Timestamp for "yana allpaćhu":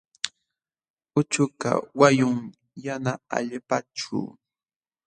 2.85-4.19